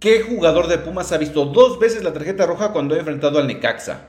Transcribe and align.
¿Qué 0.00 0.22
jugador 0.22 0.66
de 0.66 0.78
Pumas 0.78 1.12
ha 1.12 1.18
visto 1.18 1.44
dos 1.44 1.78
veces 1.78 2.02
la 2.02 2.14
tarjeta 2.14 2.46
roja 2.46 2.72
cuando 2.72 2.94
ha 2.94 2.98
enfrentado 2.98 3.38
al 3.38 3.46
Necaxa? 3.46 4.06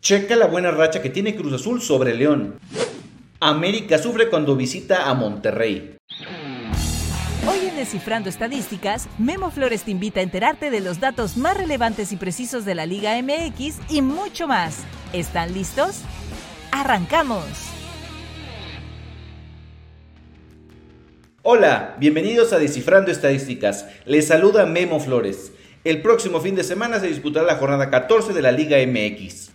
Checa 0.00 0.34
la 0.34 0.46
buena 0.46 0.70
racha 0.70 1.02
que 1.02 1.10
tiene 1.10 1.36
Cruz 1.36 1.52
Azul 1.52 1.82
sobre 1.82 2.14
León. 2.14 2.58
América 3.38 3.98
sufre 3.98 4.30
cuando 4.30 4.56
visita 4.56 5.10
a 5.10 5.12
Monterrey. 5.12 5.98
Hoy 7.46 7.68
en 7.68 7.76
Descifrando 7.76 8.30
Estadísticas, 8.30 9.06
Memo 9.18 9.50
Flores 9.50 9.82
te 9.82 9.90
invita 9.90 10.20
a 10.20 10.22
enterarte 10.22 10.70
de 10.70 10.80
los 10.80 11.00
datos 11.00 11.36
más 11.36 11.54
relevantes 11.54 12.10
y 12.10 12.16
precisos 12.16 12.64
de 12.64 12.74
la 12.74 12.86
Liga 12.86 13.20
MX 13.20 13.80
y 13.90 14.00
mucho 14.00 14.48
más. 14.48 14.84
¿Están 15.12 15.52
listos? 15.52 16.00
¡Arrancamos! 16.72 17.73
Hola, 21.46 21.94
bienvenidos 22.00 22.54
a 22.54 22.58
Descifrando 22.58 23.10
Estadísticas. 23.10 23.84
Les 24.06 24.28
saluda 24.28 24.64
Memo 24.64 24.98
Flores. 24.98 25.52
El 25.84 26.00
próximo 26.00 26.40
fin 26.40 26.54
de 26.54 26.64
semana 26.64 26.98
se 27.00 27.08
disputará 27.08 27.44
la 27.44 27.56
jornada 27.56 27.90
14 27.90 28.32
de 28.32 28.40
la 28.40 28.50
Liga 28.50 28.78
MX. 28.78 29.50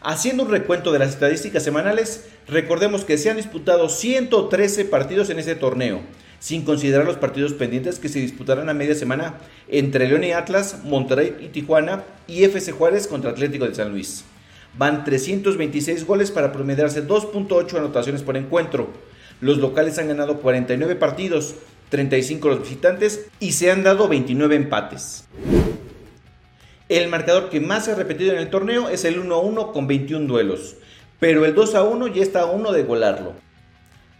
Haciendo 0.00 0.44
un 0.44 0.50
recuento 0.52 0.92
de 0.92 1.00
las 1.00 1.08
estadísticas 1.08 1.64
semanales, 1.64 2.28
recordemos 2.46 3.04
que 3.04 3.18
se 3.18 3.30
han 3.30 3.36
disputado 3.36 3.88
113 3.88 4.84
partidos 4.84 5.28
en 5.28 5.40
ese 5.40 5.56
torneo, 5.56 6.02
sin 6.38 6.62
considerar 6.62 7.04
los 7.04 7.16
partidos 7.16 7.54
pendientes 7.54 7.98
que 7.98 8.08
se 8.08 8.20
disputarán 8.20 8.68
a 8.68 8.74
media 8.74 8.94
semana 8.94 9.40
entre 9.66 10.06
León 10.06 10.22
y 10.22 10.30
Atlas, 10.30 10.84
Monterrey 10.84 11.36
y 11.40 11.48
Tijuana 11.48 12.04
y 12.28 12.44
FC 12.44 12.70
Juárez 12.70 13.08
contra 13.08 13.32
Atlético 13.32 13.66
de 13.66 13.74
San 13.74 13.90
Luis. 13.90 14.22
Van 14.78 15.02
326 15.02 16.06
goles 16.06 16.30
para 16.30 16.52
promediarse 16.52 17.04
2.8 17.04 17.76
anotaciones 17.76 18.22
por 18.22 18.36
encuentro. 18.36 19.11
Los 19.42 19.58
locales 19.58 19.98
han 19.98 20.06
ganado 20.06 20.38
49 20.38 20.94
partidos, 20.94 21.56
35 21.88 22.48
los 22.48 22.60
visitantes 22.60 23.26
y 23.40 23.52
se 23.52 23.72
han 23.72 23.82
dado 23.82 24.06
29 24.06 24.54
empates. 24.54 25.24
El 26.88 27.08
marcador 27.08 27.50
que 27.50 27.58
más 27.58 27.84
se 27.84 27.90
ha 27.90 27.96
repetido 27.96 28.30
en 28.30 28.38
el 28.38 28.50
torneo 28.50 28.88
es 28.88 29.04
el 29.04 29.20
1-1 29.20 29.72
con 29.72 29.88
21 29.88 30.28
duelos, 30.28 30.76
pero 31.18 31.44
el 31.44 31.56
2-1 31.56 32.12
ya 32.14 32.22
está 32.22 32.42
a 32.42 32.44
uno 32.44 32.70
de 32.70 32.84
golarlo. 32.84 33.32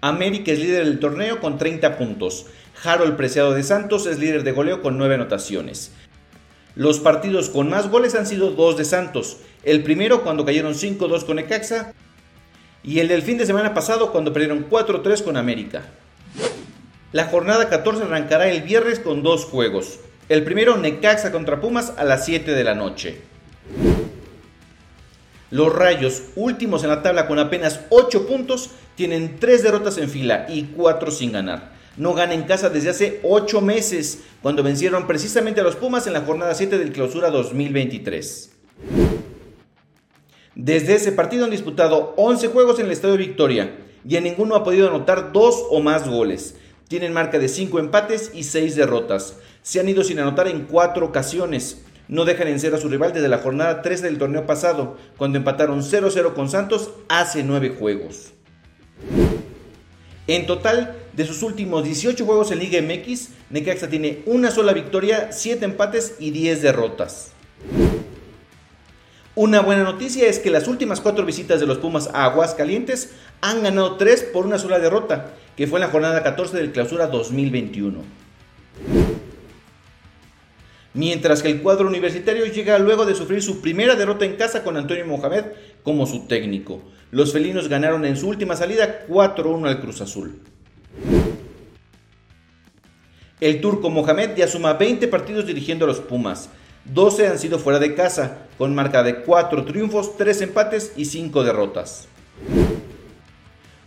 América 0.00 0.50
es 0.50 0.58
líder 0.58 0.86
del 0.86 0.98
torneo 0.98 1.38
con 1.38 1.56
30 1.56 1.98
puntos. 1.98 2.46
Harold 2.82 3.16
Preciado 3.16 3.54
de 3.54 3.62
Santos 3.62 4.06
es 4.06 4.18
líder 4.18 4.42
de 4.42 4.50
goleo 4.50 4.82
con 4.82 4.98
9 4.98 5.14
anotaciones. 5.14 5.92
Los 6.74 6.98
partidos 6.98 7.48
con 7.48 7.70
más 7.70 7.88
goles 7.88 8.16
han 8.16 8.26
sido 8.26 8.50
dos 8.50 8.76
de 8.76 8.84
Santos. 8.84 9.36
El 9.62 9.84
primero 9.84 10.24
cuando 10.24 10.44
cayeron 10.44 10.74
5-2 10.74 11.24
con 11.24 11.38
Ecaxa 11.38 11.94
y 12.84 12.98
el 12.98 13.08
del 13.08 13.22
fin 13.22 13.38
de 13.38 13.46
semana 13.46 13.74
pasado 13.74 14.12
cuando 14.12 14.32
perdieron 14.32 14.68
4-3 14.68 15.22
con 15.22 15.36
América. 15.36 15.82
La 17.12 17.26
jornada 17.26 17.68
14 17.68 18.04
arrancará 18.04 18.48
el 18.48 18.62
viernes 18.62 18.98
con 18.98 19.22
dos 19.22 19.44
juegos. 19.44 20.00
El 20.28 20.44
primero 20.44 20.76
Necaxa 20.76 21.30
contra 21.30 21.60
Pumas 21.60 21.92
a 21.96 22.04
las 22.04 22.24
7 22.24 22.52
de 22.52 22.64
la 22.64 22.74
noche. 22.74 23.20
Los 25.50 25.74
Rayos, 25.74 26.22
últimos 26.34 26.82
en 26.82 26.88
la 26.88 27.02
tabla 27.02 27.26
con 27.26 27.38
apenas 27.38 27.80
8 27.90 28.26
puntos, 28.26 28.70
tienen 28.94 29.38
3 29.38 29.62
derrotas 29.62 29.98
en 29.98 30.08
fila 30.08 30.46
y 30.48 30.64
4 30.64 31.10
sin 31.10 31.32
ganar. 31.32 31.72
No 31.98 32.14
ganan 32.14 32.38
en 32.38 32.44
casa 32.44 32.70
desde 32.70 32.88
hace 32.88 33.20
8 33.22 33.60
meses, 33.60 34.20
cuando 34.40 34.62
vencieron 34.62 35.06
precisamente 35.06 35.60
a 35.60 35.64
los 35.64 35.76
Pumas 35.76 36.06
en 36.06 36.14
la 36.14 36.22
jornada 36.22 36.54
7 36.54 36.78
del 36.78 36.92
clausura 36.92 37.30
2023. 37.30 38.50
Desde 40.54 40.94
ese 40.94 41.12
partido 41.12 41.44
han 41.44 41.50
disputado 41.50 42.12
11 42.16 42.48
juegos 42.48 42.78
en 42.78 42.86
el 42.86 42.92
Estadio 42.92 43.16
Victoria 43.16 43.74
y 44.06 44.16
en 44.16 44.24
ninguno 44.24 44.54
ha 44.54 44.64
podido 44.64 44.88
anotar 44.88 45.32
dos 45.32 45.64
o 45.70 45.80
más 45.80 46.08
goles. 46.08 46.56
Tienen 46.88 47.14
marca 47.14 47.38
de 47.38 47.48
5 47.48 47.78
empates 47.78 48.30
y 48.34 48.44
6 48.44 48.76
derrotas. 48.76 49.38
Se 49.62 49.80
han 49.80 49.88
ido 49.88 50.04
sin 50.04 50.18
anotar 50.18 50.48
en 50.48 50.64
4 50.66 51.06
ocasiones. 51.06 51.82
No 52.08 52.26
dejan 52.26 52.48
en 52.48 52.60
cero 52.60 52.76
a 52.76 52.80
su 52.80 52.88
rival 52.88 53.14
desde 53.14 53.28
la 53.28 53.38
jornada 53.38 53.80
13 53.80 54.04
del 54.04 54.18
torneo 54.18 54.44
pasado, 54.44 54.98
cuando 55.16 55.38
empataron 55.38 55.80
0-0 55.80 56.34
con 56.34 56.50
Santos 56.50 56.90
hace 57.08 57.42
9 57.42 57.76
juegos. 57.78 58.32
En 60.26 60.46
total, 60.46 60.96
de 61.14 61.24
sus 61.24 61.42
últimos 61.42 61.84
18 61.84 62.26
juegos 62.26 62.50
en 62.50 62.58
Liga 62.58 62.82
MX, 62.82 63.30
Necaxa 63.48 63.88
tiene 63.88 64.22
una 64.26 64.50
sola 64.50 64.74
victoria, 64.74 65.32
7 65.32 65.64
empates 65.64 66.16
y 66.18 66.32
10 66.32 66.60
derrotas. 66.60 67.32
Una 69.34 69.60
buena 69.60 69.82
noticia 69.82 70.28
es 70.28 70.38
que 70.38 70.50
las 70.50 70.68
últimas 70.68 71.00
cuatro 71.00 71.24
visitas 71.24 71.58
de 71.58 71.66
los 71.66 71.78
Pumas 71.78 72.10
a 72.12 72.24
Aguascalientes 72.24 73.14
han 73.40 73.62
ganado 73.62 73.96
tres 73.96 74.22
por 74.22 74.44
una 74.44 74.58
sola 74.58 74.78
derrota, 74.78 75.32
que 75.56 75.66
fue 75.66 75.78
en 75.78 75.86
la 75.86 75.90
jornada 75.90 76.22
14 76.22 76.54
del 76.54 76.70
clausura 76.70 77.06
2021. 77.06 78.02
Mientras 80.92 81.42
que 81.42 81.48
el 81.48 81.62
cuadro 81.62 81.88
universitario 81.88 82.44
llega 82.44 82.78
luego 82.78 83.06
de 83.06 83.14
sufrir 83.14 83.42
su 83.42 83.62
primera 83.62 83.94
derrota 83.94 84.26
en 84.26 84.36
casa 84.36 84.62
con 84.62 84.76
Antonio 84.76 85.06
Mohamed 85.06 85.44
como 85.82 86.04
su 86.04 86.26
técnico. 86.26 86.82
Los 87.10 87.32
felinos 87.32 87.68
ganaron 87.68 88.04
en 88.04 88.18
su 88.18 88.28
última 88.28 88.54
salida 88.54 89.06
4-1 89.08 89.66
al 89.66 89.80
Cruz 89.80 90.02
Azul. 90.02 90.40
El 93.40 93.62
turco 93.62 93.88
Mohamed 93.88 94.36
ya 94.36 94.46
suma 94.46 94.74
20 94.74 95.08
partidos 95.08 95.46
dirigiendo 95.46 95.86
a 95.86 95.88
los 95.88 96.00
Pumas, 96.00 96.50
12 96.84 97.28
han 97.28 97.38
sido 97.38 97.58
fuera 97.58 97.78
de 97.78 97.94
casa, 97.94 98.46
con 98.58 98.74
marca 98.74 99.02
de 99.02 99.22
4 99.22 99.64
triunfos, 99.64 100.16
3 100.16 100.42
empates 100.42 100.92
y 100.96 101.04
5 101.04 101.44
derrotas. 101.44 102.08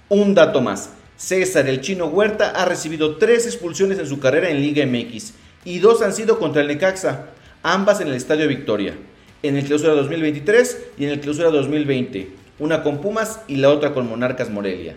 Un 0.07 0.33
dato 0.33 0.61
más, 0.61 0.91
César 1.17 1.67
el 1.67 1.81
chino 1.81 2.07
Huerta 2.07 2.51
ha 2.51 2.65
recibido 2.65 3.17
3 3.17 3.45
expulsiones 3.45 3.99
en 3.99 4.07
su 4.07 4.19
carrera 4.19 4.49
en 4.49 4.61
Liga 4.61 4.85
MX 4.85 5.33
y 5.65 5.79
2 5.79 6.01
han 6.03 6.13
sido 6.13 6.39
contra 6.39 6.61
el 6.61 6.67
Necaxa, 6.67 7.27
ambas 7.63 7.99
en 8.01 8.07
el 8.07 8.13
Estadio 8.13 8.47
Victoria, 8.47 8.95
en 9.43 9.57
el 9.57 9.65
Clausura 9.65 9.93
2023 9.93 10.85
y 10.97 11.05
en 11.05 11.09
el 11.11 11.19
Clausura 11.19 11.49
2020, 11.49 12.29
una 12.59 12.83
con 12.83 13.01
Pumas 13.01 13.41
y 13.47 13.57
la 13.57 13.71
otra 13.71 13.93
con 13.93 14.07
Monarcas 14.07 14.49
Morelia. 14.49 14.95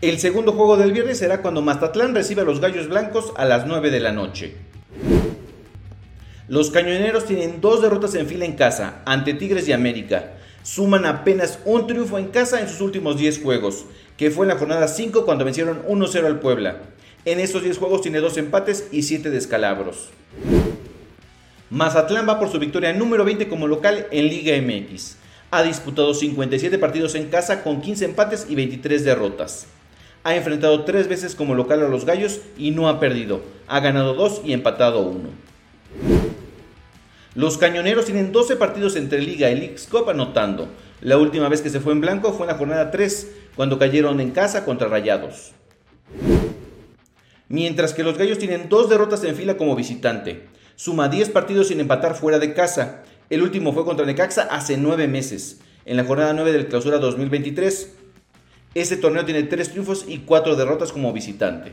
El 0.00 0.18
segundo 0.20 0.52
juego 0.52 0.76
del 0.76 0.92
viernes 0.92 1.18
será 1.18 1.42
cuando 1.42 1.60
Mazatlán 1.60 2.14
reciba 2.14 2.42
a 2.42 2.44
los 2.44 2.60
Gallos 2.60 2.88
Blancos 2.88 3.32
a 3.36 3.44
las 3.44 3.66
9 3.66 3.90
de 3.90 4.00
la 4.00 4.12
noche. 4.12 4.67
Los 6.48 6.70
cañoneros 6.70 7.26
tienen 7.26 7.60
dos 7.60 7.82
derrotas 7.82 8.14
en 8.14 8.26
fila 8.26 8.46
en 8.46 8.54
casa, 8.54 9.02
ante 9.04 9.34
Tigres 9.34 9.68
y 9.68 9.72
América. 9.72 10.32
Suman 10.62 11.04
apenas 11.04 11.58
un 11.66 11.86
triunfo 11.86 12.16
en 12.16 12.28
casa 12.28 12.62
en 12.62 12.70
sus 12.70 12.80
últimos 12.80 13.18
10 13.18 13.42
juegos, 13.42 13.84
que 14.16 14.30
fue 14.30 14.46
en 14.46 14.48
la 14.48 14.56
jornada 14.56 14.88
5 14.88 15.26
cuando 15.26 15.44
vencieron 15.44 15.82
1-0 15.86 16.24
al 16.24 16.40
Puebla. 16.40 16.78
En 17.26 17.38
estos 17.38 17.64
10 17.64 17.76
juegos 17.76 18.00
tiene 18.00 18.20
dos 18.20 18.38
empates 18.38 18.88
y 18.90 19.02
7 19.02 19.28
descalabros. 19.28 20.08
Mazatlán 21.68 22.26
va 22.26 22.38
por 22.38 22.50
su 22.50 22.58
victoria 22.58 22.94
número 22.94 23.26
20 23.26 23.46
como 23.48 23.68
local 23.68 24.06
en 24.10 24.28
Liga 24.28 24.56
MX. 24.56 25.16
Ha 25.50 25.62
disputado 25.62 26.14
57 26.14 26.78
partidos 26.78 27.14
en 27.14 27.28
casa 27.28 27.62
con 27.62 27.82
15 27.82 28.06
empates 28.06 28.46
y 28.48 28.54
23 28.54 29.04
derrotas. 29.04 29.66
Ha 30.24 30.34
enfrentado 30.34 30.84
3 30.84 31.08
veces 31.08 31.34
como 31.34 31.54
local 31.54 31.82
a 31.82 31.88
los 31.88 32.06
Gallos 32.06 32.40
y 32.56 32.70
no 32.70 32.88
ha 32.88 33.00
perdido. 33.00 33.42
Ha 33.66 33.80
ganado 33.80 34.14
2 34.14 34.42
y 34.46 34.54
empatado 34.54 35.02
1. 35.02 35.48
Los 37.34 37.58
cañoneros 37.58 38.06
tienen 38.06 38.32
12 38.32 38.56
partidos 38.56 38.96
entre 38.96 39.20
Liga 39.20 39.50
y 39.50 39.54
League 39.54 39.76
Cup 39.90 40.08
anotando. 40.08 40.68
La 41.00 41.18
última 41.18 41.48
vez 41.48 41.60
que 41.60 41.70
se 41.70 41.78
fue 41.78 41.92
en 41.92 42.00
blanco 42.00 42.32
fue 42.32 42.46
en 42.46 42.52
la 42.52 42.58
jornada 42.58 42.90
3, 42.90 43.28
cuando 43.54 43.78
cayeron 43.78 44.20
en 44.20 44.30
casa 44.30 44.64
contra 44.64 44.88
Rayados. 44.88 45.52
Mientras 47.48 47.92
que 47.92 48.02
los 48.02 48.18
Gallos 48.18 48.38
tienen 48.38 48.68
dos 48.68 48.88
derrotas 48.88 49.22
en 49.24 49.36
fila 49.36 49.56
como 49.56 49.76
visitante. 49.76 50.48
Suma 50.74 51.08
10 51.08 51.30
partidos 51.30 51.68
sin 51.68 51.80
empatar 51.80 52.14
fuera 52.14 52.38
de 52.38 52.54
casa. 52.54 53.04
El 53.30 53.42
último 53.42 53.72
fue 53.72 53.84
contra 53.84 54.06
Necaxa 54.06 54.42
hace 54.50 54.76
9 54.76 55.06
meses, 55.06 55.60
en 55.84 55.96
la 55.96 56.04
jornada 56.04 56.32
9 56.32 56.52
del 56.52 56.68
clausura 56.68 56.98
2023. 56.98 57.94
Este 58.74 58.96
torneo 58.96 59.24
tiene 59.24 59.42
3 59.42 59.70
triunfos 59.70 60.04
y 60.08 60.18
4 60.18 60.56
derrotas 60.56 60.92
como 60.92 61.12
visitante. 61.12 61.72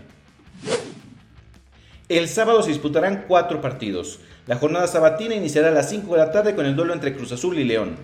El 2.07 2.27
sábado 2.29 2.61
se 2.61 2.69
disputarán 2.69 3.25
4 3.27 3.61
partidos. 3.61 4.19
La 4.45 4.57
jornada 4.57 4.85
sabatina 4.85 5.33
iniciará 5.33 5.69
a 5.69 5.71
las 5.71 5.89
5 5.89 6.13
de 6.13 6.19
la 6.19 6.31
tarde 6.31 6.53
con 6.53 6.67
el 6.67 6.75
duelo 6.75 6.93
entre 6.93 7.15
Cruz 7.15 7.31
Azul 7.31 7.57
y 7.57 7.63
León. 7.63 7.95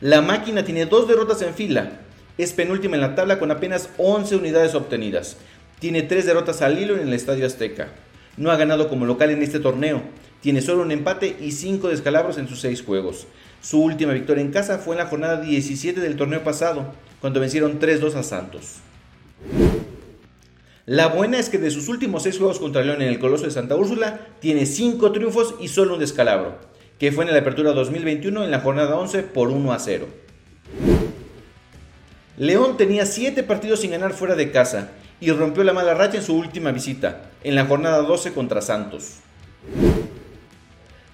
La 0.00 0.20
máquina 0.20 0.64
tiene 0.64 0.86
dos 0.86 1.08
derrotas 1.08 1.42
en 1.42 1.52
fila. 1.52 1.98
Es 2.38 2.52
penúltima 2.52 2.94
en 2.94 3.00
la 3.00 3.16
tabla 3.16 3.40
con 3.40 3.50
apenas 3.50 3.88
11 3.98 4.36
unidades 4.36 4.76
obtenidas. 4.76 5.36
Tiene 5.80 6.02
tres 6.02 6.26
derrotas 6.26 6.62
al 6.62 6.78
hilo 6.78 6.94
en 6.94 7.08
el 7.08 7.12
Estadio 7.12 7.44
Azteca. 7.44 7.88
No 8.36 8.52
ha 8.52 8.56
ganado 8.56 8.88
como 8.88 9.04
local 9.04 9.30
en 9.30 9.42
este 9.42 9.58
torneo. 9.58 10.02
Tiene 10.42 10.60
solo 10.60 10.82
un 10.82 10.92
empate 10.92 11.36
y 11.40 11.50
5 11.50 11.88
descalabros 11.88 12.38
en 12.38 12.46
sus 12.46 12.60
6 12.60 12.84
juegos. 12.84 13.26
Su 13.60 13.82
última 13.82 14.12
victoria 14.12 14.44
en 14.44 14.52
casa 14.52 14.78
fue 14.78 14.94
en 14.94 15.02
la 15.02 15.08
jornada 15.08 15.40
17 15.40 16.00
del 16.00 16.14
torneo 16.14 16.44
pasado, 16.44 16.92
cuando 17.20 17.40
vencieron 17.40 17.80
3-2 17.80 18.14
a 18.14 18.22
Santos. 18.22 18.76
La 20.86 21.08
buena 21.08 21.40
es 21.40 21.50
que 21.50 21.58
de 21.58 21.72
sus 21.72 21.88
últimos 21.88 22.22
seis 22.22 22.38
juegos 22.38 22.60
contra 22.60 22.84
León 22.84 23.02
en 23.02 23.08
el 23.08 23.18
Coloso 23.18 23.42
de 23.42 23.50
Santa 23.50 23.74
Úrsula, 23.74 24.20
tiene 24.38 24.66
5 24.66 25.10
triunfos 25.10 25.56
y 25.60 25.66
solo 25.66 25.94
un 25.94 26.00
descalabro, 26.00 26.58
que 27.00 27.10
fue 27.10 27.24
en 27.24 27.32
la 27.32 27.40
apertura 27.40 27.72
2021 27.72 28.44
en 28.44 28.52
la 28.52 28.60
jornada 28.60 28.96
11 28.96 29.24
por 29.24 29.48
1 29.48 29.72
a 29.72 29.80
0. 29.80 30.06
León 32.38 32.76
tenía 32.76 33.04
7 33.04 33.42
partidos 33.42 33.80
sin 33.80 33.90
ganar 33.90 34.12
fuera 34.12 34.36
de 34.36 34.52
casa 34.52 34.92
y 35.20 35.32
rompió 35.32 35.64
la 35.64 35.72
mala 35.72 35.94
racha 35.94 36.18
en 36.18 36.22
su 36.22 36.36
última 36.36 36.70
visita, 36.70 37.32
en 37.42 37.56
la 37.56 37.66
jornada 37.66 38.02
12 38.02 38.32
contra 38.32 38.62
Santos. 38.62 39.14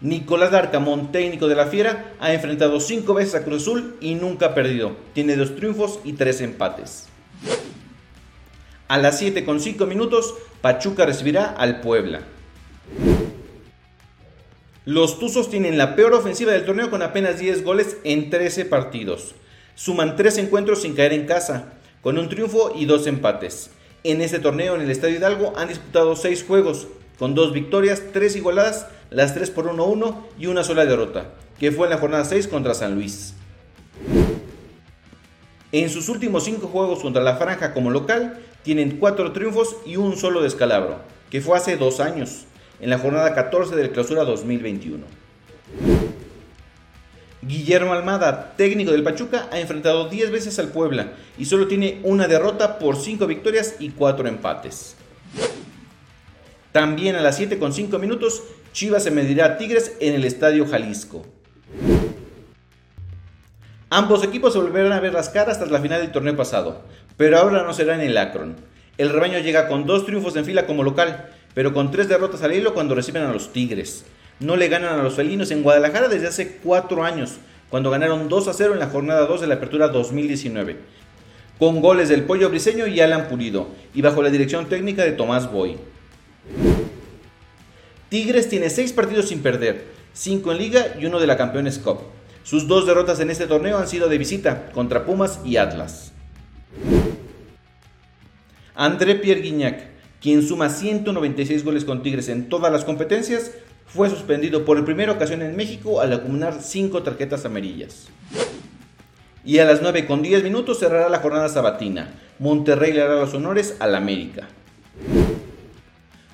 Nicolás 0.03 0.51
Darcamón, 0.51 1.13
técnico 1.13 1.49
de 1.49 1.55
la 1.55 1.65
Fiera, 1.65 2.13
ha 2.21 2.35
enfrentado 2.35 2.79
cinco 2.79 3.15
veces 3.15 3.37
a 3.37 3.45
Cruz 3.45 3.63
Azul 3.63 3.97
y 4.03 4.17
nunca 4.17 4.47
ha 4.47 4.55
perdido. 4.55 4.97
Tiene 5.15 5.35
dos 5.35 5.57
triunfos 5.57 5.99
y 6.05 6.13
tres 6.13 6.43
empates. 6.43 7.09
A 8.93 8.99
las 8.99 9.19
7 9.21 9.47
con 9.47 9.59
5 9.59 9.87
minutos, 9.87 10.35
Pachuca 10.61 11.07
recibirá 11.07 11.47
al 11.47 11.81
Puebla. 11.81 12.25
Los 14.85 15.19
Tuzos 15.19 15.49
tienen 15.49 15.79
la 15.79 15.97
peor 15.97 16.13
ofensiva 16.13 16.53
del 16.53 16.67
torneo 16.67 16.91
con 16.91 17.01
apenas 17.01 17.39
10 17.39 17.65
goles 17.65 17.97
en 18.05 18.29
13 18.29 18.67
partidos. 18.67 19.35
Suman 19.77 20.15
3 20.15 20.37
encuentros 20.37 20.83
sin 20.83 20.95
caer 20.95 21.15
en 21.15 21.25
casa, 21.25 21.73
con 22.03 22.19
un 22.19 22.29
triunfo 22.29 22.75
y 22.77 22.85
2 22.85 23.07
empates. 23.07 23.71
En 24.05 24.21
este 24.21 24.41
torneo 24.41 24.75
en 24.75 24.83
el 24.83 24.91
Estadio 24.91 25.17
Hidalgo 25.17 25.55
han 25.57 25.69
disputado 25.69 26.15
6 26.15 26.45
juegos, 26.45 26.87
con 27.19 27.35
2 27.35 27.55
victorias, 27.55 28.03
3 28.13 28.37
igualadas, 28.37 28.89
las 29.09 29.33
3 29.33 29.53
por 29.53 29.75
1-1 29.75 30.17
y 30.39 30.49
una 30.49 30.65
sola 30.65 30.85
derrota, 30.85 31.31
que 31.59 31.73
fue 31.73 31.87
en 31.87 31.93
la 31.93 31.99
jornada 31.99 32.27
6 32.27 32.47
contra 32.47 32.75
San 32.75 32.95
Luis. 32.95 33.33
En 35.75 35.89
sus 35.89 36.11
últimos 36.11 36.45
5 36.45 36.67
juegos 36.67 37.01
contra 37.01 37.23
la 37.23 37.37
Franja 37.37 37.73
como 37.73 37.89
local, 37.89 38.39
tienen 38.63 38.99
4 38.99 39.33
triunfos 39.33 39.77
y 39.85 39.97
un 39.97 40.17
solo 40.17 40.43
descalabro, 40.43 41.01
que 41.31 41.41
fue 41.41 41.57
hace 41.57 41.77
2 41.77 42.01
años 42.01 42.45
en 42.81 42.91
la 42.91 42.99
jornada 42.99 43.35
14 43.35 43.77
del 43.77 43.91
clausura 43.91 44.25
2021. 44.25 45.05
Guillermo 47.43 47.93
Almada, 47.93 48.55
técnico 48.57 48.93
del 48.93 49.03
Pachuca, 49.03 49.49
ha 49.51 49.59
enfrentado 49.59 50.09
10 50.09 50.31
veces 50.31 50.59
al 50.61 50.69
Puebla 50.69 51.15
y 51.37 51.47
solo 51.47 51.67
tiene 51.67 51.99
una 52.05 52.29
derrota 52.29 52.79
por 52.79 52.97
5 52.97 53.27
victorias 53.27 53.77
y 53.81 53.91
4 53.91 54.29
empates. 54.29 54.95
También 56.71 57.17
a 57.17 57.21
las 57.21 57.37
7 57.37 57.59
con 57.59 57.73
5 57.73 57.99
minutos, 57.99 58.43
Chivas 58.73 59.05
se 59.05 59.11
medirá 59.11 59.47
a 59.47 59.57
Tigres 59.59 59.97
en 60.01 60.15
el 60.15 60.25
Estadio 60.25 60.67
Jalisco. 60.67 61.27
Ambos 63.95 64.25
equipos 64.25 64.55
se 64.55 64.59
volverán 64.59 64.93
a 64.93 65.01
ver 65.01 65.13
las 65.13 65.29
caras 65.29 65.59
tras 65.59 65.71
la 65.71 65.79
final 65.79 66.01
del 66.01 66.13
torneo 66.13 66.35
pasado, 66.35 66.81
pero 67.19 67.37
ahora 67.37 67.63
no 67.63 67.75
será 67.75 67.95
en 67.95 68.01
el 68.01 68.17
Akron. 68.17 68.57
El 68.97 69.11
rebaño 69.11 69.39
llega 69.41 69.69
con 69.69 69.85
dos 69.85 70.07
triunfos 70.07 70.35
en 70.37 70.47
fila 70.47 70.65
como 70.65 70.83
local, 70.83 71.29
pero 71.53 71.75
con 71.75 71.91
tres 71.91 72.09
derrotas 72.09 72.43
al 72.43 72.55
hilo 72.55 72.73
cuando 72.73 72.95
reciben 72.95 73.23
a 73.23 73.35
los 73.35 73.53
Tigres. 73.53 74.07
No 74.41 74.57
le 74.57 74.69
ganan 74.69 74.99
a 74.99 75.03
los 75.03 75.13
felinos 75.13 75.51
en 75.51 75.63
Guadalajara 75.63 76.09
desde 76.09 76.29
hace 76.29 76.57
cuatro 76.65 77.05
años, 77.05 77.33
cuando 77.69 77.91
ganaron 77.91 78.31
2 78.31 78.49
a 78.49 78.55
0 78.55 78.73
en 78.73 78.79
la 78.79 78.87
jornada 78.87 79.27
2 79.27 79.43
de 79.43 79.47
la 79.47 79.57
apertura 79.57 79.89
2019, 79.89 80.79
con 81.59 81.83
goles 81.83 82.09
del 82.09 82.25
Pollo 82.25 82.49
Briseño 82.49 82.87
y 82.87 82.99
Alan 83.01 83.29
Pulido, 83.29 83.69
y 83.93 84.01
bajo 84.01 84.23
la 84.23 84.31
dirección 84.31 84.71
técnica 84.71 85.05
de 85.05 85.13
Tomás 85.13 85.53
Boy. 85.53 85.77
Tigres 88.09 88.49
tiene 88.49 88.71
seis 88.71 88.91
partidos 88.95 89.29
sin 89.29 89.43
perder, 89.43 89.85
cinco 90.15 90.51
en 90.51 90.57
liga 90.57 90.95
y 90.99 91.05
uno 91.05 91.21
de 91.21 91.27
la 91.27 91.37
Campeones 91.37 91.79
Cup. 91.79 91.99
Sus 92.45 92.67
dos 92.67 92.87
derrotas 92.87 93.21
en 93.21 93.31
este 93.31 93.47
torneo 93.47 93.79
han 93.79 93.89
sido 93.89 94.09
de 94.09 94.19
visita, 94.19 94.71
contra 94.73 95.05
Pumas 95.05 95.41
y 95.45 95.57
Atlas. 95.57 96.13
André 98.75 99.15
Pierre 99.15 99.43
Guignac, 99.43 99.85
quien 100.21 100.43
suma 100.43 100.69
196 100.69 101.65
goles 101.65 101.85
con 101.85 102.03
Tigres 102.03 102.29
en 102.29 102.49
todas 102.49 102.73
las 102.73 102.85
competencias, 102.85 103.53
fue 103.87 104.09
suspendido 104.09 104.65
por 104.65 104.85
primera 104.85 105.13
ocasión 105.13 105.43
en 105.43 105.55
México 105.55 106.01
al 106.01 106.13
acumular 106.13 106.61
5 106.61 107.03
tarjetas 107.03 107.45
amarillas. 107.45 108.09
Y 109.45 109.59
a 109.59 109.65
las 109.65 109.83
9 109.83 110.07
con 110.07 110.23
10 110.23 110.43
minutos 110.43 110.79
cerrará 110.79 111.09
la 111.09 111.19
jornada 111.19 111.49
sabatina. 111.49 112.15
Monterrey 112.39 112.93
le 112.93 113.03
hará 113.03 113.17
los 113.17 113.35
honores 113.35 113.77
al 113.79 113.95
América. 113.95 114.49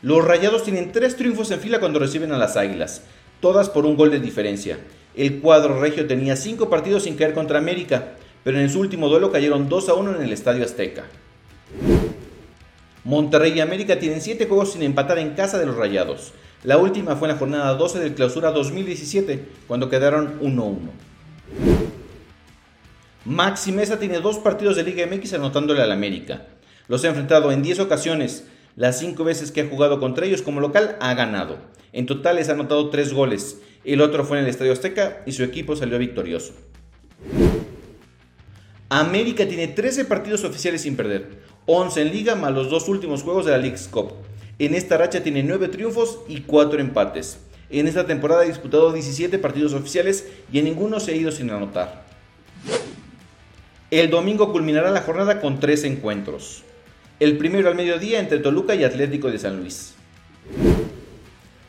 Los 0.00 0.24
Rayados 0.24 0.62
tienen 0.62 0.92
3 0.92 1.16
triunfos 1.16 1.50
en 1.50 1.60
fila 1.60 1.80
cuando 1.80 1.98
reciben 1.98 2.32
a 2.32 2.38
las 2.38 2.56
Águilas, 2.56 3.02
todas 3.40 3.68
por 3.68 3.84
un 3.84 3.96
gol 3.96 4.10
de 4.10 4.20
diferencia. 4.20 4.78
El 5.18 5.40
cuadro 5.40 5.80
regio 5.80 6.06
tenía 6.06 6.36
5 6.36 6.70
partidos 6.70 7.02
sin 7.02 7.16
caer 7.16 7.34
contra 7.34 7.58
América, 7.58 8.12
pero 8.44 8.60
en 8.60 8.70
su 8.70 8.78
último 8.78 9.08
duelo 9.08 9.32
cayeron 9.32 9.68
2 9.68 9.88
a 9.88 9.94
1 9.94 10.14
en 10.14 10.22
el 10.22 10.32
Estadio 10.32 10.64
Azteca. 10.64 11.06
Monterrey 13.02 13.52
y 13.56 13.60
América 13.60 13.98
tienen 13.98 14.20
7 14.20 14.46
juegos 14.46 14.74
sin 14.74 14.84
empatar 14.84 15.18
en 15.18 15.30
casa 15.34 15.58
de 15.58 15.66
los 15.66 15.74
Rayados. 15.74 16.32
La 16.62 16.78
última 16.78 17.16
fue 17.16 17.26
en 17.26 17.34
la 17.34 17.38
jornada 17.40 17.74
12 17.74 17.98
del 17.98 18.14
clausura 18.14 18.52
2017, 18.52 19.44
cuando 19.66 19.90
quedaron 19.90 20.38
1-1. 20.40 20.76
Maxi 23.24 23.72
Mesa 23.72 23.98
tiene 23.98 24.20
dos 24.20 24.38
partidos 24.38 24.76
de 24.76 24.84
Liga 24.84 25.04
MX 25.04 25.32
anotándole 25.32 25.82
al 25.82 25.90
América. 25.90 26.46
Los 26.86 27.04
ha 27.04 27.08
enfrentado 27.08 27.50
en 27.50 27.62
10 27.62 27.80
ocasiones. 27.80 28.46
Las 28.76 29.00
5 29.00 29.24
veces 29.24 29.50
que 29.50 29.62
ha 29.62 29.68
jugado 29.68 29.98
contra 29.98 30.26
ellos 30.26 30.42
como 30.42 30.60
local 30.60 30.96
ha 31.00 31.12
ganado. 31.14 31.58
En 31.92 32.06
total 32.06 32.36
les 32.36 32.48
ha 32.50 32.52
anotado 32.52 32.90
3 32.90 33.12
goles. 33.12 33.60
El 33.84 34.00
otro 34.00 34.24
fue 34.24 34.38
en 34.38 34.44
el 34.44 34.50
Estadio 34.50 34.72
Azteca 34.72 35.22
y 35.26 35.32
su 35.32 35.42
equipo 35.42 35.76
salió 35.76 35.98
victorioso. 35.98 36.52
América 38.90 39.46
tiene 39.46 39.68
13 39.68 40.06
partidos 40.06 40.44
oficiales 40.44 40.82
sin 40.82 40.96
perder. 40.96 41.40
11 41.66 42.02
en 42.02 42.12
liga 42.12 42.34
más 42.34 42.52
los 42.52 42.70
dos 42.70 42.88
últimos 42.88 43.22
juegos 43.22 43.44
de 43.44 43.52
la 43.52 43.58
League's 43.58 43.88
Cup. 43.88 44.14
En 44.58 44.74
esta 44.74 44.96
racha 44.96 45.22
tiene 45.22 45.42
9 45.42 45.68
triunfos 45.68 46.20
y 46.26 46.40
4 46.40 46.80
empates. 46.80 47.38
En 47.70 47.86
esta 47.86 48.06
temporada 48.06 48.42
ha 48.42 48.46
disputado 48.46 48.92
17 48.92 49.38
partidos 49.38 49.74
oficiales 49.74 50.26
y 50.50 50.58
en 50.58 50.64
ninguno 50.64 51.00
se 51.00 51.12
ha 51.12 51.16
ido 51.16 51.30
sin 51.30 51.50
anotar. 51.50 52.06
El 53.90 54.10
domingo 54.10 54.52
culminará 54.52 54.90
la 54.90 55.02
jornada 55.02 55.40
con 55.40 55.60
3 55.60 55.84
encuentros. 55.84 56.62
El 57.20 57.36
primero 57.36 57.68
al 57.68 57.74
mediodía 57.74 58.20
entre 58.20 58.38
Toluca 58.38 58.74
y 58.74 58.84
Atlético 58.84 59.30
de 59.30 59.38
San 59.38 59.60
Luis. 59.60 59.94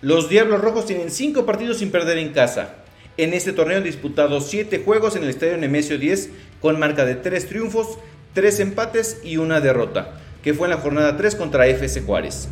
Los 0.02 0.30
Diablos 0.30 0.62
Rojos 0.62 0.86
tienen 0.86 1.12
5 1.12 1.46
partidos 1.46 1.80
sin 1.80 1.92
perder 1.92 2.18
en 2.18 2.32
casa. 2.32 2.76
En 3.18 3.34
este 3.34 3.52
torneo 3.52 3.78
han 3.78 3.84
disputado 3.84 4.40
7 4.40 4.82
juegos 4.86 5.16
en 5.16 5.24
el 5.24 5.30
Estadio 5.30 5.58
Nemesio 5.58 5.98
10 5.98 6.30
con 6.62 6.80
marca 6.80 7.06
de 7.06 7.16
3 7.16 7.48
triunfos 7.48 7.98
tres 8.34 8.60
empates 8.60 9.22
y 9.24 9.38
una 9.38 9.60
derrota, 9.60 10.20
que 10.44 10.54
fue 10.54 10.68
en 10.68 10.72
la 10.72 10.82
jornada 10.82 11.18
3 11.18 11.36
contra 11.36 11.68
FC 11.68 12.02
Juárez. 12.02 12.50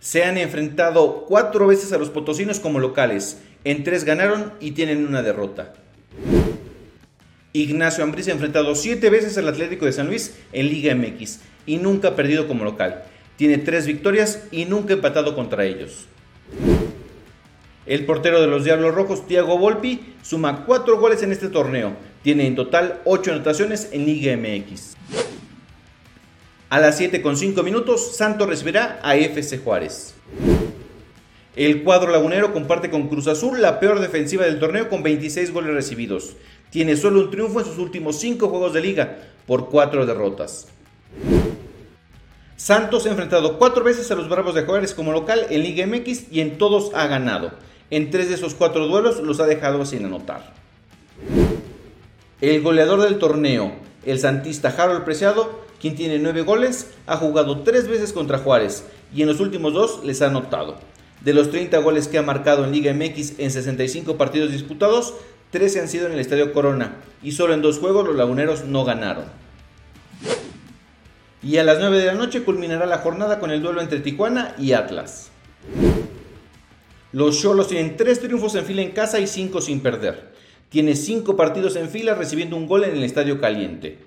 Se 0.00 0.24
han 0.24 0.38
enfrentado 0.38 1.24
cuatro 1.26 1.66
veces 1.66 1.92
a 1.92 1.98
los 1.98 2.10
potosinos 2.10 2.60
como 2.60 2.78
locales, 2.78 3.38
en 3.64 3.82
tres 3.82 4.04
ganaron 4.04 4.52
y 4.60 4.70
tienen 4.72 5.06
una 5.06 5.22
derrota. 5.22 5.74
Ignacio 7.52 8.04
Ambriz 8.04 8.28
ha 8.28 8.32
enfrentado 8.32 8.74
siete 8.74 9.10
veces 9.10 9.36
al 9.36 9.48
Atlético 9.48 9.86
de 9.86 9.92
San 9.92 10.06
Luis 10.06 10.36
en 10.52 10.68
Liga 10.68 10.94
MX 10.94 11.40
y 11.66 11.78
nunca 11.78 12.08
ha 12.08 12.16
perdido 12.16 12.46
como 12.46 12.64
local. 12.64 13.02
Tiene 13.36 13.58
tres 13.58 13.86
victorias 13.86 14.44
y 14.52 14.66
nunca 14.66 14.92
empatado 14.92 15.34
contra 15.34 15.64
ellos. 15.64 16.06
El 17.86 18.04
portero 18.04 18.40
de 18.40 18.48
los 18.48 18.64
Diablos 18.64 18.94
Rojos, 18.94 19.28
Thiago 19.28 19.58
Volpi, 19.58 20.14
suma 20.22 20.64
cuatro 20.66 20.98
goles 20.98 21.22
en 21.22 21.30
este 21.30 21.48
torneo. 21.48 21.92
Tiene 22.22 22.46
en 22.48 22.56
total 22.56 23.00
ocho 23.04 23.30
anotaciones 23.30 23.90
en 23.92 24.04
Liga 24.04 24.36
MX. 24.36 24.96
A 26.68 26.80
las 26.80 26.96
7 26.96 27.22
con 27.22 27.36
5 27.36 27.62
minutos, 27.62 28.16
Santos 28.16 28.48
recibirá 28.48 28.98
a 29.04 29.14
FC 29.14 29.58
Juárez. 29.58 30.14
El 31.54 31.84
cuadro 31.84 32.10
lagunero 32.10 32.52
comparte 32.52 32.90
con 32.90 33.06
Cruz 33.06 33.28
Azul 33.28 33.62
la 33.62 33.78
peor 33.78 34.00
defensiva 34.00 34.44
del 34.44 34.58
torneo 34.58 34.88
con 34.88 35.04
26 35.04 35.52
goles 35.52 35.72
recibidos. 35.72 36.34
Tiene 36.70 36.96
solo 36.96 37.20
un 37.20 37.30
triunfo 37.30 37.60
en 37.60 37.66
sus 37.66 37.78
últimos 37.78 38.18
5 38.18 38.48
juegos 38.48 38.72
de 38.72 38.80
liga, 38.80 39.18
por 39.46 39.70
4 39.70 40.06
derrotas. 40.06 40.66
Santos 42.56 43.06
ha 43.06 43.10
enfrentado 43.10 43.58
4 43.58 43.84
veces 43.84 44.10
a 44.10 44.16
los 44.16 44.28
Bravos 44.28 44.56
de 44.56 44.62
Juárez 44.62 44.92
como 44.92 45.12
local 45.12 45.46
en 45.50 45.62
Liga 45.62 45.86
MX 45.86 46.32
y 46.32 46.40
en 46.40 46.58
todos 46.58 46.90
ha 46.94 47.06
ganado. 47.06 47.52
En 47.90 48.10
3 48.10 48.28
de 48.28 48.34
esos 48.34 48.54
4 48.54 48.88
duelos 48.88 49.20
los 49.20 49.38
ha 49.38 49.46
dejado 49.46 49.84
sin 49.86 50.04
anotar. 50.04 50.54
El 52.40 52.60
goleador 52.60 53.00
del 53.00 53.18
torneo, 53.18 53.72
el 54.04 54.18
santista 54.18 54.74
Harold 54.76 55.04
Preciado, 55.04 55.64
quien 55.80 55.94
tiene 55.94 56.18
9 56.18 56.42
goles, 56.42 56.90
ha 57.06 57.16
jugado 57.16 57.60
3 57.60 57.88
veces 57.88 58.12
contra 58.12 58.38
Juárez 58.38 58.84
y 59.14 59.22
en 59.22 59.28
los 59.28 59.40
últimos 59.40 59.72
2 59.72 60.04
les 60.04 60.20
ha 60.20 60.26
anotado. 60.26 60.76
De 61.20 61.32
los 61.32 61.50
30 61.50 61.78
goles 61.78 62.08
que 62.08 62.18
ha 62.18 62.22
marcado 62.22 62.64
en 62.64 62.72
Liga 62.72 62.92
MX 62.92 63.38
en 63.38 63.50
65 63.50 64.16
partidos 64.16 64.50
disputados, 64.50 65.14
13 65.50 65.80
han 65.80 65.88
sido 65.88 66.06
en 66.06 66.12
el 66.12 66.20
Estadio 66.20 66.52
Corona 66.52 66.96
y 67.22 67.32
solo 67.32 67.54
en 67.54 67.62
dos 67.62 67.78
juegos 67.78 68.06
los 68.06 68.16
laguneros 68.16 68.64
no 68.64 68.84
ganaron. 68.84 69.24
Y 71.42 71.58
a 71.58 71.64
las 71.64 71.78
9 71.78 71.98
de 71.98 72.06
la 72.06 72.14
noche 72.14 72.42
culminará 72.42 72.86
la 72.86 72.98
jornada 72.98 73.38
con 73.38 73.52
el 73.52 73.62
duelo 73.62 73.80
entre 73.80 74.00
Tijuana 74.00 74.54
y 74.58 74.72
Atlas. 74.72 75.30
Los 77.16 77.40
Cholos 77.40 77.68
tienen 77.68 77.96
3 77.96 78.20
triunfos 78.20 78.54
en 78.56 78.66
fila 78.66 78.82
en 78.82 78.90
casa 78.90 79.18
y 79.18 79.26
5 79.26 79.62
sin 79.62 79.80
perder. 79.80 80.32
Tiene 80.68 80.94
5 80.94 81.34
partidos 81.34 81.74
en 81.76 81.88
fila 81.88 82.14
recibiendo 82.14 82.58
un 82.58 82.66
gol 82.66 82.84
en 82.84 82.94
el 82.94 83.02
Estadio 83.04 83.40
Caliente. 83.40 84.00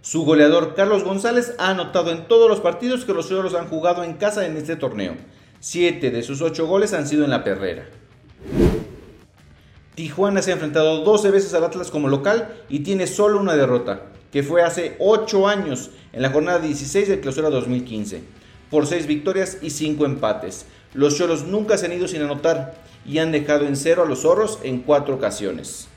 Su 0.00 0.24
goleador 0.24 0.74
Carlos 0.74 1.04
González 1.04 1.54
ha 1.58 1.70
anotado 1.70 2.10
en 2.10 2.26
todos 2.26 2.48
los 2.48 2.58
partidos 2.58 3.04
que 3.04 3.14
los 3.14 3.28
Cholos 3.28 3.54
han 3.54 3.68
jugado 3.68 4.02
en 4.02 4.14
casa 4.14 4.44
en 4.46 4.56
este 4.56 4.74
torneo. 4.74 5.14
Siete 5.60 6.10
de 6.10 6.24
sus 6.24 6.42
ocho 6.42 6.66
goles 6.66 6.92
han 6.92 7.06
sido 7.06 7.22
en 7.22 7.30
la 7.30 7.44
perrera. 7.44 7.86
Tijuana 9.94 10.42
se 10.42 10.50
ha 10.50 10.54
enfrentado 10.54 11.04
12 11.04 11.30
veces 11.30 11.54
al 11.54 11.62
Atlas 11.62 11.92
como 11.92 12.08
local 12.08 12.52
y 12.68 12.80
tiene 12.80 13.06
solo 13.06 13.38
una 13.38 13.54
derrota. 13.54 14.06
que 14.32 14.42
fue 14.42 14.62
hace 14.62 14.96
8 14.98 15.46
años, 15.46 15.90
en 16.12 16.20
la 16.20 16.30
jornada 16.30 16.58
16 16.58 17.06
de 17.06 17.20
clausura 17.20 17.50
2015, 17.50 18.24
por 18.68 18.84
6 18.88 19.06
victorias 19.06 19.58
y 19.62 19.70
5 19.70 20.04
empates. 20.04 20.66
Los 20.94 21.18
Cholos 21.18 21.44
nunca 21.44 21.76
se 21.76 21.86
han 21.86 21.92
ido 21.92 22.08
sin 22.08 22.22
anotar 22.22 22.74
y 23.04 23.18
han 23.18 23.32
dejado 23.32 23.66
en 23.66 23.76
cero 23.76 24.04
a 24.04 24.08
los 24.08 24.22
zorros 24.22 24.58
en 24.62 24.80
4 24.80 25.14
ocasiones. 25.14 25.88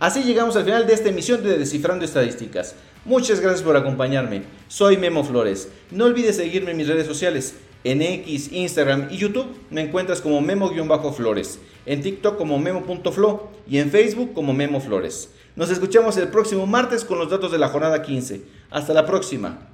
Así 0.00 0.24
llegamos 0.24 0.56
al 0.56 0.64
final 0.64 0.86
de 0.86 0.92
esta 0.92 1.08
emisión 1.08 1.42
de 1.42 1.56
Descifrando 1.56 2.04
Estadísticas. 2.04 2.74
Muchas 3.04 3.40
gracias 3.40 3.62
por 3.62 3.76
acompañarme. 3.76 4.42
Soy 4.68 4.96
Memo 4.96 5.24
Flores. 5.24 5.68
No 5.90 6.04
olvides 6.04 6.36
seguirme 6.36 6.72
en 6.72 6.76
mis 6.76 6.88
redes 6.88 7.06
sociales. 7.06 7.54
En 7.84 8.00
X, 8.00 8.50
Instagram 8.50 9.08
y 9.10 9.18
YouTube 9.18 9.54
me 9.70 9.82
encuentras 9.82 10.20
como 10.20 10.40
Memo-Flores. 10.40 11.58
En 11.84 12.02
TikTok 12.02 12.36
como 12.38 12.58
Memo.flo 12.58 13.50
y 13.68 13.78
en 13.78 13.90
Facebook 13.90 14.32
como 14.32 14.54
Memo 14.54 14.80
Flores. 14.80 15.28
Nos 15.54 15.70
escuchamos 15.70 16.16
el 16.16 16.28
próximo 16.28 16.66
martes 16.66 17.04
con 17.04 17.18
los 17.18 17.30
datos 17.30 17.52
de 17.52 17.58
la 17.58 17.68
jornada 17.68 18.02
15. 18.02 18.42
Hasta 18.70 18.94
la 18.94 19.04
próxima. 19.04 19.73